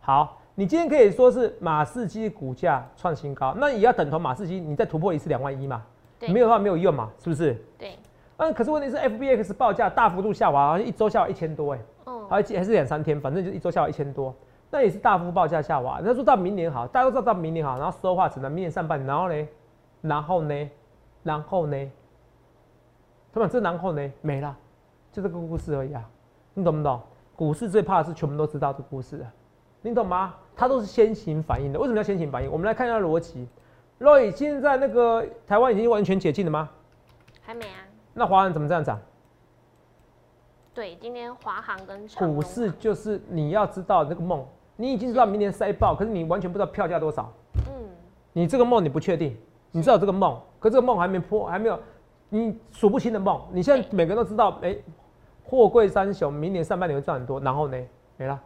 [0.00, 0.38] 好。
[0.54, 5.82] 你今天可以说是马士基股价创新高，那也要等同马士基，你再突破一次两万一嘛？
[6.20, 7.10] 没有的话没有用嘛？
[7.18, 7.56] 是不是？
[7.78, 7.96] 对。
[8.42, 14.34] 嗯，可是问题是 FBX 报价大幅度下滑，好像一周下滑一千多哎，哦，还还是两三天，反正就一周下滑一千多，
[14.68, 16.00] 那也是大幅报价下滑。
[16.02, 19.46] 那说到明年好，大家都知道到明年好，然后说话只能明年上半年，然后呢，
[20.02, 20.60] 然后呢，
[21.22, 21.92] 然后呢，
[23.32, 24.56] 他们这然后呢没了，
[25.12, 26.02] 就这个故事而已啊，
[26.54, 27.00] 你懂不懂？
[27.36, 29.30] 股市最怕的是全部都知道这故事啊。
[29.82, 30.34] 你懂吗？
[30.56, 31.78] 它都是先行反应的。
[31.78, 32.50] 为什么要先行反应？
[32.50, 33.46] 我们来看一下逻辑。
[34.00, 36.68] Roy，现在那个台湾已经完全解禁了吗？
[37.40, 37.91] 还没啊。
[38.14, 39.00] 那华航怎么这样涨？
[40.74, 44.42] 对，今天华航跟股市就是你要知道那个梦，
[44.76, 47.30] 你已经知道明年塞爆，可是你完全不知道票价多少。
[47.68, 47.88] 嗯。
[48.32, 49.36] 你这个梦你不确定，
[49.70, 51.78] 你知道这个梦，可这个梦还没破，还没有
[52.30, 53.38] 你数不清的梦。
[53.52, 54.74] 你现在每个人都知道，哎，
[55.44, 57.78] 货柜三雄明年上半年会赚很多，然后呢，
[58.16, 58.40] 没了。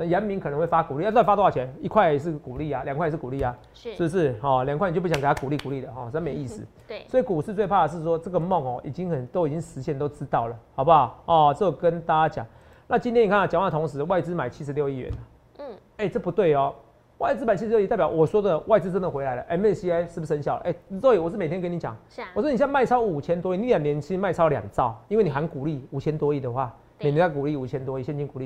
[0.00, 1.68] 那阳明可能会发鼓励，要知道发多少钱？
[1.80, 4.32] 一块也是鼓励啊，两块也是鼓励啊，是不是？
[4.40, 6.64] 哦，两块你就不想给他鼓励鼓励的哈，真没意思。
[6.86, 11.20] 对，所以股市最怕的是说这个梦哦，已经很都已经实现，都知道了，好不好？
[11.24, 12.46] 哦，这我跟大家讲。
[12.86, 15.12] 那今天你看讲话同时，外资买七十六亿元
[15.58, 16.72] 嗯，哎，这不对哦，
[17.18, 20.62] 外资买七十六亿，代表我说的外资真的回来了，MACI 是不是生效了？
[20.62, 28.38] 哎，所以我是每天跟你讲，是啊，我说你现在卖超五千多亿，你两年期卖超两兆，因为你含股利五千多亿的话，每年要股利五千多亿现金股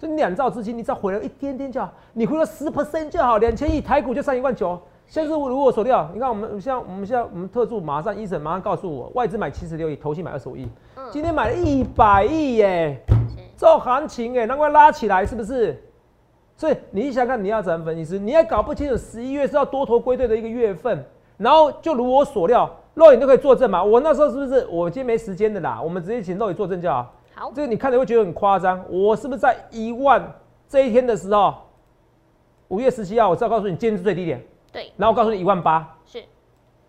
[0.00, 0.08] 利。
[0.08, 4.80] 这两兆资金，你只要回了一点点就好，你回了十 percent 就好，两千亿台股就上一万九。
[5.06, 10.68] 现在是如果锁掉，你看我们像我们现在我们特助马上医生马上告诉我，外资买七十六亿，投信买二十五亿，
[11.10, 13.00] 今天买了一百亿耶，
[13.56, 15.82] 这行情哎，难怪拉起来是不是？
[16.54, 21.02] 所以你想看你要怎样分析师，你也搞不清楚十一月是要多头归队的一个月份，
[21.38, 23.82] 然后就如我所料，肉眼都可以作证嘛。
[23.82, 25.80] 我那时候是不是我今天没时间的啦？
[25.82, 27.14] 我们直接请肉眼作证就好。
[27.54, 30.32] 这个你看着会觉得很夸张，我是不是在一万
[30.68, 31.54] 这一天的时候，
[32.68, 36.22] 五月十七号，我只要告诉你今天是最低点，对，然后告诉你一万八，是，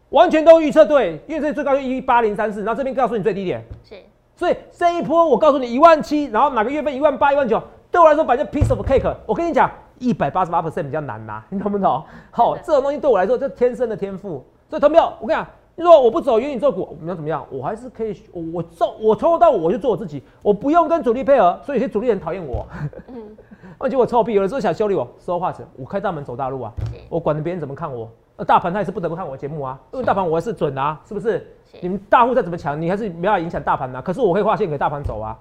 [0.09, 3.95] 完全都预测对，因为这最高就一八零三四，然后这边告诉你最低点，是，
[4.35, 12.03] 所以这一波我告诉你一万七，然后哪个月份一万八、一万九，对我来说反正 piece of cake，我跟你讲，一百八十八 percent 比较难拿，你懂不懂？
[12.31, 15.13] 好，这种东西对我来说，这天生的天赋，所以投票？
[15.19, 15.47] 我跟你讲。
[15.79, 17.47] 你说我不走元宇宙股，你要怎么样？
[17.49, 22.67] 我还是可以，我做我从头到尾我就做我自己，我不用跟主力配合，所以有些主力很讨厌我。
[23.07, 23.37] 嗯，
[23.77, 26.73] 而且我臭屁，有的时候想修理我，说话者，我开大门走大路啊，
[27.07, 31.47] 我管着别人怎么看我，那大盘他也是不得不看我节目啊，因为大盘我还是准啊，是不是？
[31.79, 35.39] 你们大户再怎么强，你还是没法影响大盘的，可是我可以划线给大盘走啊，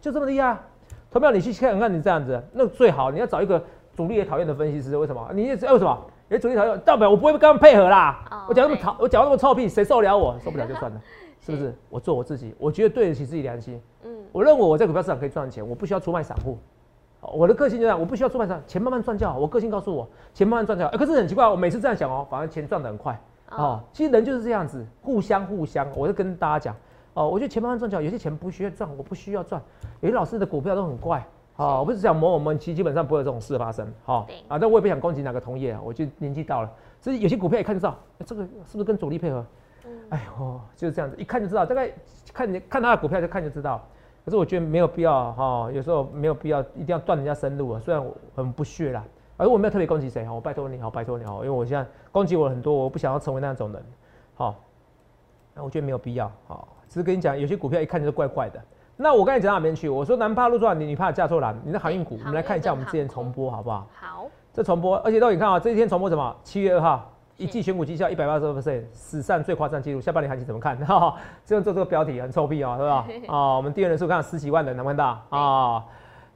[0.00, 0.56] 就这么厉害。
[1.10, 3.62] 投票你去看看，你这样子，那最好你要找一个
[3.94, 5.28] 主力也讨厌的分析师，为什么？
[5.34, 5.98] 你也为什么？
[6.28, 8.24] 有些主力投代表我不会跟他们配合啦。
[8.30, 10.38] 哦我讲那么对讨，我讲那么臭屁，谁受得了我？
[10.44, 11.00] 受不了就算了，
[11.40, 11.74] 是不是？
[11.88, 13.80] 我做我自己，我觉得对得起自己良心。
[14.04, 16.58] 嗯，我认为我在股票市场可以赚钱，我不需要出卖散户。
[17.20, 19.38] 我的个性就这样，我不需要出卖散，钱慢慢赚就好。
[19.38, 20.90] 我个性告诉我，钱慢慢赚就好。
[20.90, 23.18] 哎可是很奇怪，我每次这样想哦，反而钱赚得很快。
[23.50, 25.86] 哦，其实人就是这样子，互相互相。
[25.96, 26.76] 我就跟大家讲，
[27.14, 29.60] 哦，我觉得钱慢慢赚就好，有些钱不需要赚，我不需要赚。
[30.00, 31.26] 有些老师的股票都很怪。
[31.58, 33.86] 哦，我不是讲某某某，其基本上不会有这种事发生。
[34.04, 39.44] 好、对啊，但我也不想攻击哪个同业啊，我就年纪到了，所以有些股票一看就知道，哎这个是不是跟主力配合？
[39.84, 41.90] 嗯哎呦，就是这样子，一看就知道，大概
[42.32, 43.84] 看你看他的股票就看就知道。
[44.24, 47.80] 可是我觉得没有必要哈、有时候没有必要一定要断人家生路啊。
[47.80, 49.04] 虽然我很不屑啦，
[49.36, 53.82] 而我没有特别攻击谁哈，我拜托你好，拜托你好，因为我现在攻击我很多，我不想要成为那种人，
[54.36, 54.54] 好、
[55.54, 58.60] 那我觉得没有必要，好、只是跟你讲，有些股票一看就是怪怪的。
[59.00, 59.88] 那我刚才讲到哪边去？
[59.88, 63.86] 我说南怕路转，你女怕嫁错郎，你的航运股，我们来看一下我们之前重播好不好？
[63.94, 66.36] 好，这重播，而且都你看啊，这一天重播什么？
[66.42, 70.00] 七月二号，一季选股绩效一百八十二 percent，史上最夸张记录。
[70.00, 70.76] 下半年行情怎么看？
[70.78, 73.06] 哈哈，这样做这个标题很臭屁哦，是吧？
[73.32, 75.84] 啊，我们订阅人数看十几万人，能看到啊？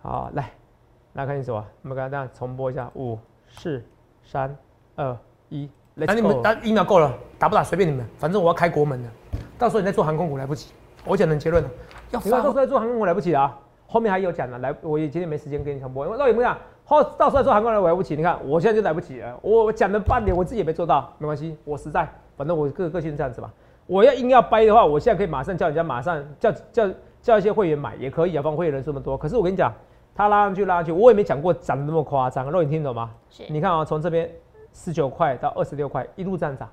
[0.00, 0.48] 好，来，
[1.14, 3.84] 来看清楚啊，我们刚刚这样重播一下，五、四、
[4.22, 4.56] 三、
[4.94, 5.16] 二、
[5.48, 9.08] 一那你们打疫苗够了，打不打随便你们，反正我要开国门的。
[9.58, 10.72] 到时候你再做航空股来不及，
[11.04, 11.70] 我讲的很结论了。
[12.10, 16.56] 要你看到时候发再做航空股来不及啊，后面还有讲的，来，我也今天没时间跟你重播，因为到底怎么样？
[16.84, 23.50] 后到时候再做航空股来不及，你看我现在就来不及了，我我讲了半年，我自己也没做到，没关系，我实在，反正我个个性是这样子吧。
[23.86, 26.88] 我要硬要掰的话，我现在可以马上叫人家马上叫叫
[27.20, 29.16] 叫一些会员买也可以啊，反正会员人数那么多。
[29.16, 29.72] 可是我跟你讲，
[30.14, 32.50] 他拉上去拉上去，我也没讲过涨得那么夸张。
[32.50, 33.10] 肉，你听懂吗？
[33.30, 34.30] 是，你看啊、从这边
[34.72, 36.68] 十九块到二十六块，一路这样涨，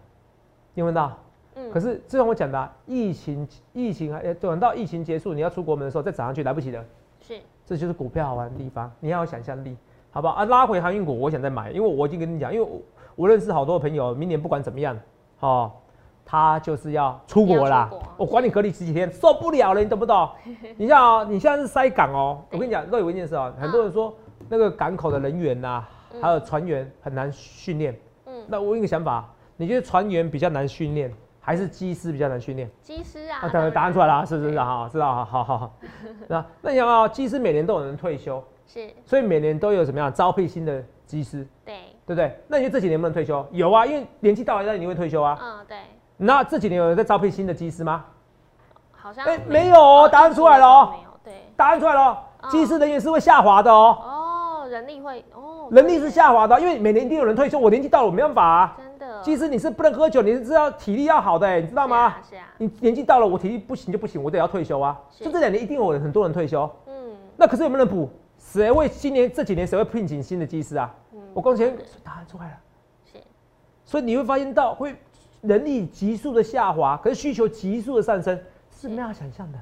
[0.73, 1.17] 你有没有到？
[1.55, 6.83] 嗯可是，就像我讲的啊、疫情疫情还呃等到疫情结束，你要出国门的时候再涨上去，来不及了。
[7.19, 9.75] 是，这就是股票好玩的地方，你要有想象力，
[10.11, 10.45] 好不好啊？
[10.45, 12.81] 拉回航运股，我想再买，因为我已经跟你讲，因为我
[13.15, 14.97] 我认识好多朋友，明年不管怎么样，
[15.41, 15.71] 哦，
[16.25, 17.89] 他就是要出国啦。
[18.15, 20.29] 我管你隔离十几天，受不了了，你懂不懂？
[20.77, 24.13] 你像哦，你现在是塞港哦，我跟你讲，都有一件事哦，很多人说
[24.47, 27.95] 那个港口的人员呐、嗯还有船员很难训练。
[28.25, 31.13] 嗯，那我有一个想法，你觉得船员比较难训练，
[31.49, 32.69] 还是机师比较难训练？
[32.79, 34.51] 机师啊，啊，答答案出来了，是是？
[34.51, 35.73] 是，好，知道，好好好好。
[36.27, 41.73] 那那你想啊，机师每年都有人退休，是，所以每年都有什么样招聘新的机师，对，
[42.05, 42.39] 对不对？
[42.47, 43.43] 那你觉得这几年能不能退休？
[43.49, 45.39] 有啊，因为年纪到了，那你会退休啊。
[45.41, 45.75] 嗯，对，
[46.17, 48.05] 那这几年有人在招聘新的机师吗？
[48.91, 49.81] 好像哎没有。
[49.81, 50.89] 哦答案出来了哦。
[50.91, 52.49] 没有，对，答案出来了哦，嗯。
[52.51, 58.77] 机师人员是会下滑的哦，哦，人力会，哦，人力是下滑的哦，因为每年一定有人退休，我年纪到了，我没办法啊。
[59.23, 62.09] 真的，机师你是不能喝酒，你是知道体力要好的、欸，你知道吗？
[62.09, 64.99] 是啊，是啊，你年纪到了，我体力不行就不行，我得要退休啊。
[65.11, 66.93] 是就这两年一定有很多人退休，嗯，
[67.37, 68.09] 那可是有没有人补？
[68.37, 70.95] 谁会今年这几年谁会聘请新的技师啊？
[71.13, 72.57] 嗯我刚前答案出来了，
[73.05, 73.19] 是，
[73.85, 74.95] 所以你会发现到会
[75.41, 78.39] 人力急速的下滑，可是需求急速的上升，
[78.71, 79.59] 是没办法想象的。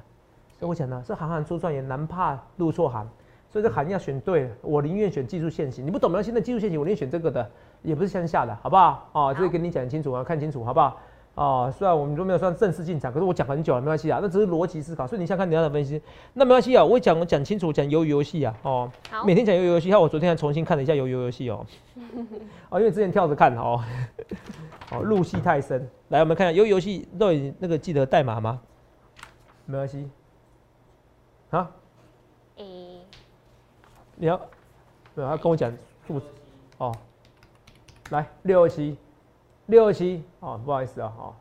[0.58, 3.08] 所以我讲呢，是行行出状元，难怕入错行。
[3.50, 5.84] 所以这行要选对了，我宁愿选技术线型。
[5.86, 6.20] 你不懂吗？
[6.22, 7.50] 现在，技术线型我宁愿选这个的，
[7.82, 9.08] 也不是向下的，好不好？
[9.12, 10.96] 哦，这个跟你讲清楚啊，看清楚，好不好？
[11.34, 15.06] 哦，虽然我们都没有算正式进场，可是我讲很久了，没关系啊，那只是逻辑思考。
[15.06, 16.02] 所以你想看你要的分析，
[16.34, 21.64] 那没关系啊，我讲我讲清楚，讲鱿鱼游戏啊，哦，好，每天讲鱿鱼游戏，还有我昨天还重新看了一下鱿鱼游戏哦，
[22.70, 23.80] 哦，因为之前跳着看哦，
[24.90, 25.88] 哦，入戏太深。
[26.08, 28.60] 来，我们看一下鱿鱼游戏，都已那个记得代码吗？
[29.64, 30.10] 没关系，
[31.50, 31.70] 啊，
[32.56, 32.98] 诶，
[34.16, 34.40] 你要，
[35.14, 35.72] 对，他跟我讲
[36.04, 36.26] 数字，
[36.78, 36.92] 哦，
[38.10, 38.96] 来六二七，
[39.66, 41.34] 六二七，哦，不好意思啊，哦，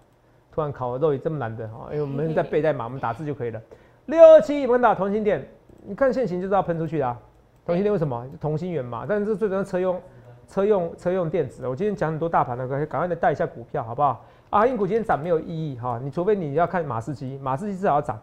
[0.52, 3.62] 突然考肉也这么难的哦，因为我们在背代码，我们打字就可以了。
[4.08, 5.48] 六二七，我们打同心点，
[5.86, 7.18] 你看现行就知道喷出去的、啊。
[7.66, 8.26] 同心点为什么？
[8.40, 10.02] 同心圆嘛，但是这最主要车用
[10.48, 11.68] 车用车用电子。
[11.68, 14.26] 我今天讲很多大盘的，赶赶快来带一下股票，好不好？
[14.50, 18.18] 啊，英股今天涨没有意义哈，你除非你要看马士基，马士基至少要涨，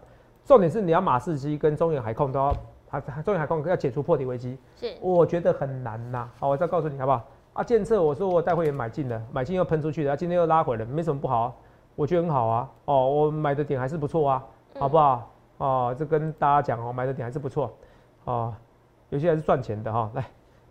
[0.47, 2.57] 重点是你要马士基跟中远海控都要，
[2.89, 6.27] 它中远海控要解除破底危机，是，我觉得很难呐。
[6.39, 7.23] 好，我再告诉你好不好？
[7.55, 11.53] 啊，建策我说我带会员买进的，买进又喷出去的，啊今天又拉回了，没什么不好啊，
[11.95, 12.69] 我觉得很好啊。
[12.85, 14.45] 哦，我买的点还是不错啊，
[14.79, 15.31] 好不好？
[15.59, 17.73] 哦，这跟大家讲哦，买的点还是不错，
[18.25, 18.53] 哦，
[19.11, 20.25] 有些还是赚钱的哈、来，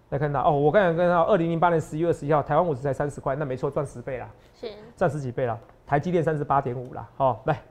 [0.10, 5.58] 来看到哦，我刚才跟到二零零八年十一月十一号，台湾五十才三十块，那没错，赚十倍啦，是， 赚十几倍啦。
[5.88, 7.62] 台积电三十八点五啦，好、来，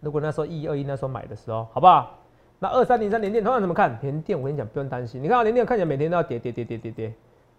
[0.00, 2.18] 如果那时候一二一那时候买的时候，好不好？
[2.58, 3.96] 那二三零三联电同样怎么看？
[4.02, 7.14] 联电我跟你讲不用担心，你看到联电看起来每天都要跌跌跌跌跌跌，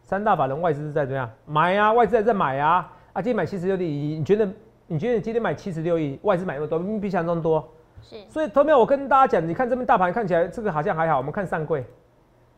[0.07, 1.91] 三大法人外资是在怎么样买啊？
[1.91, 2.89] 外资还在买啊？
[3.11, 4.47] 啊，今天买七十六亿，你觉得
[4.87, 7.67] 你觉得你今天买七十六亿，外资买那么多，比想象中多？
[8.01, 11.85] 是，所以，头面我跟大家讲，你看这边大盘看起来这个好像还好，我们看上柜，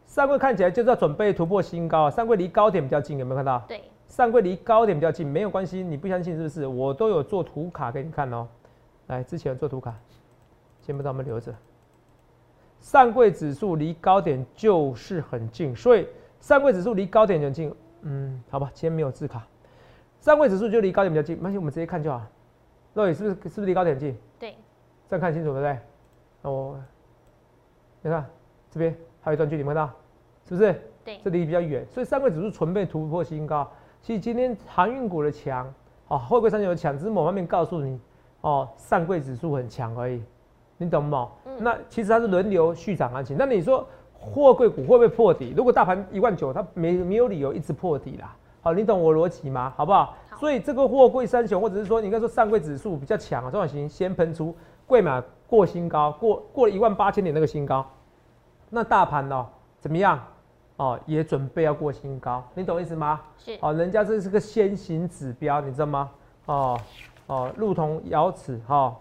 [0.05, 3.57] 上柜看起来就是要准备突破新高，上柜离高点比较近，有没有看到？
[3.67, 6.67] 对，上柜离高点比较近，没有关系，你不相信是不是？
[6.67, 8.47] 我都有做图卡给你看哦。
[9.07, 9.91] 来，之前做图卡，
[10.83, 11.51] 先不让我们留着。
[12.79, 16.07] 上柜指数离高点就是很近，所以
[16.39, 17.73] 上柜指数离高点很近。
[18.01, 19.45] 嗯，好吧，今天没有字卡，
[20.21, 22.21] 上柜指数就离高点比较近，没关系，我们直接看就好。
[22.93, 24.17] 肉眼是不是是不是离高点近？
[24.39, 24.55] 对，
[25.07, 25.77] 这样看清楚对不对？
[26.41, 26.79] 那我，
[28.01, 28.25] 你看
[28.71, 29.89] 这边还有一段距离，看到
[30.47, 30.81] 是不是？
[31.03, 33.69] 对，这离比较远，所以上柜指数纯被突破新高。
[34.01, 35.71] 其实今天航运股的强，
[36.07, 37.99] 哦，后柜三九的强，只是某方面告诉你，
[38.41, 40.23] 哦，上柜指数很强而已，
[40.77, 41.29] 你懂吗？
[41.45, 41.57] 嗯。
[41.61, 43.35] 那其实它是轮流续涨行情。
[43.37, 43.85] 那你说
[44.19, 45.53] 货柜股会不会破底？
[45.55, 48.35] 如果大盘一万九，它没没有理由一直破底啦。
[48.61, 49.73] 好，你懂我逻辑吗？
[49.77, 50.15] 好不好？
[50.37, 54.55] 所以这个货柜三雄，或者是说你应该说上柜指数比较强啊，中小型先喷出，
[54.85, 57.85] 柜码过新高，过过了一万八千点那个新高，
[58.69, 59.47] 那大盘呢
[59.79, 60.19] 怎么样？
[60.75, 63.21] 哦，也准备要过新高，你懂意思吗？
[63.37, 63.57] 是。
[63.61, 66.09] 哦，人家这是个先行指标，你知道吗？
[66.45, 66.79] 哦
[67.27, 68.95] 哦，路同瑶子哈，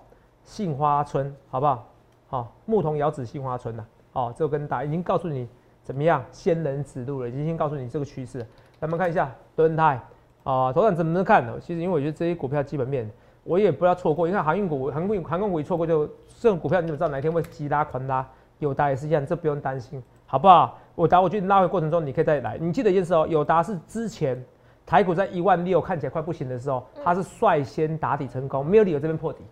[0.45, 1.87] 杏花村，好不好？
[2.29, 3.85] 好，牧童遥指杏花村呐。
[4.19, 5.47] 哦，这个跟大已经告诉你
[5.85, 8.45] 怎么样，仙人指路了，已经先告诉你这个趋势。
[8.81, 10.01] 咱们看一下敦泰
[10.43, 11.57] 啊，头场怎么能看呢？
[11.61, 13.09] 其实因为我觉得这些股票基本面，
[13.45, 14.27] 我也不要错过。
[14.27, 16.05] 你看航运股、航运、航空股一错过，就
[16.41, 18.27] 这种股票你怎么知道哪一天会急拉、狂拉？
[18.59, 20.77] 有达也是一样，这不用担心，好不好？
[20.97, 22.59] 我答，我觉得拉回过程中你可以再来。
[22.59, 24.45] 你记得一件事哦，友达是之前
[24.85, 29.45] 台股在一万六看起来快不行的时候，它是率先打底成功，没有理由这边破底，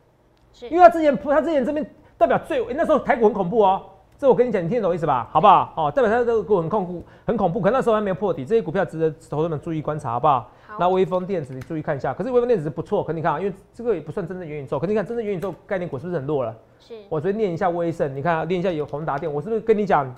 [0.53, 3.83] 是因为它之前它之前这边代表最那时候台股很恐怖哦。
[4.19, 5.29] 这我跟你讲，你听得懂意思吧？
[5.31, 5.73] 好不好？
[5.77, 7.61] 哦，代表它这个股很恐怖，很恐怖。
[7.61, 10.51] 可那时候还没有破底，这些股票值得投资者们注意观察，好不好？
[10.79, 16.55] 那微风电子你注意看一下，可是微风电子不错，可你看啊，因为这个也不算真正元宇宙，可你看真正元宇宙概念股是不是很弱了？
[16.79, 16.95] 是。
[17.09, 20.15] 我昨天念一下威盛，你看啊，念一下有宏达电，我是不是跟你讲，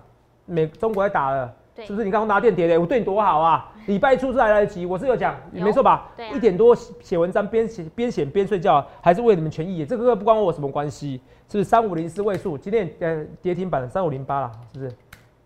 [0.47, 1.53] 美中国在打了？
[1.87, 2.81] 是不是你刚刚拿电跌的？
[2.81, 3.73] 我对你多好啊！
[3.87, 6.11] 礼拜初是还来得及，我是有讲，没错吧？
[6.17, 9.85] 对，一点多写文章，边写边写边睡觉，还是为你们权益。
[9.85, 11.65] 这个不关我什么关系，是不是？
[11.65, 14.93] 三五零四位数，今天呃跌停板三五零八了，是不是？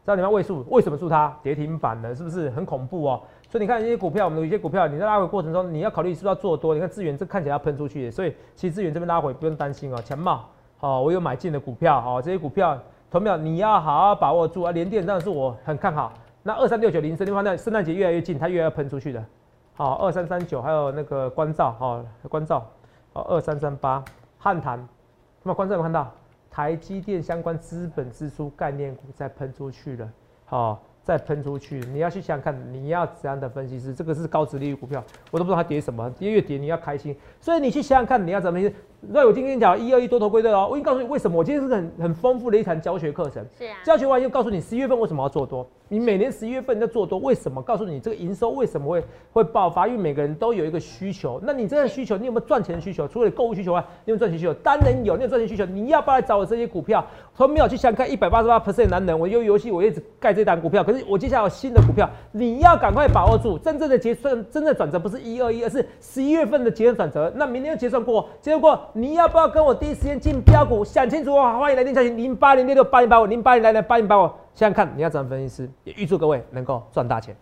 [0.04, 2.14] 三五零八位数，为什么是它跌停板呢？
[2.14, 3.22] 是不是很恐怖哦？
[3.48, 6.74] 所以你看这些股票，我们有一些股票，你在拉回过程中，你要考虑是不是要做多？
[6.74, 9.98] 你看资源这看起来要喷出去，所以其实资源这边拉回不用担心哦。
[10.02, 12.76] 强茂，好，我有买进的股票，好，这些股票，
[13.12, 14.72] 同秒你要好好把握住啊。
[14.72, 16.10] 连电当然是我很看好。
[16.42, 19.22] 那二三六九零升，你看那圣诞节越来越近，它越要喷出去的。
[19.74, 22.66] 好，二三三九还有那个关照，好关照，
[23.12, 24.02] 好二三三八
[24.38, 24.78] 汉唐，
[25.42, 26.10] 那么关照有看到
[26.50, 30.08] 台积电相关资本支出概念股在喷出去了，
[30.46, 33.92] 好再喷出去，你要去想想看，你要怎样的分析师？
[33.92, 38.58] 这个是高值利率股票，我都不知道它跌什么，跌越跌你要开心，所以你去想想看，你要怎么？
[39.08, 45.66] 那我今天讲一二一多头归队哦，我已经告诉你为什么，我今天是很很丰富的一堂教学课程，是啊，教学完又告诉你十一月份为什么要做多。
[45.88, 47.60] 你每年十一月份在做多，为什么？
[47.60, 49.86] 告诉你这个营收为什么会会爆发？
[49.86, 51.38] 因为每个人都有一个需求。
[51.42, 53.06] 那你这个需求，你有没有赚钱的需求？
[53.06, 54.54] 除了购物需求外，你有赚钱需求？
[54.54, 55.66] 当然有，你有赚钱需求。
[55.66, 57.04] 你要不要来找我这些股票？
[57.34, 60.82] 从没有去想看一百八十八 percent 男人，我用游戏我一直盖这单股票。
[60.82, 63.58] 可是我接下来有新的股票，你要赶快把握住。
[63.58, 67.30] 真正的结算，真正转折不是一二一，而是十一月份的结算转折。
[67.36, 70.84] 那明天结算过，结算过，你要不要跟我第一时间进标股？
[70.84, 71.56] 想清楚哦！
[71.58, 74.26] 欢迎来电查询零八零六六八零八五零八零来来八零八五。
[74.54, 75.70] 想想看，你要怎么分析师？
[75.84, 77.34] 也预祝各位能够赚大钱。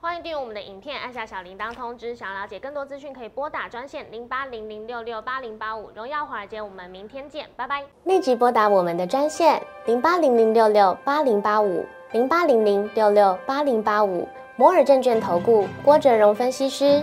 [0.00, 2.16] 欢迎订阅我们的影片，按下小铃铛通知。
[2.16, 5.90] 想要了解更多资讯，可以拨打专线零八零零六六八零八五。
[5.94, 7.82] 荣耀华尔街，我们明天见，拜拜。
[8.04, 14.26] 立即拨打我们的专线零八零零六六八零八五零八零零六六八零八五。
[14.56, 17.02] 摩尔证券投顾郭哲荣分析师。